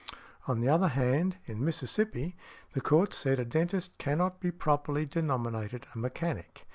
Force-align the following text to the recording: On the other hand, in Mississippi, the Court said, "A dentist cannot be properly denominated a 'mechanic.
On 0.47 0.61
the 0.61 0.67
other 0.67 0.87
hand, 0.87 1.37
in 1.45 1.63
Mississippi, 1.63 2.35
the 2.73 2.81
Court 2.81 3.13
said, 3.13 3.39
"A 3.39 3.45
dentist 3.45 3.99
cannot 3.99 4.39
be 4.39 4.49
properly 4.49 5.05
denominated 5.05 5.85
a 5.93 5.97
'mechanic. 5.99 6.65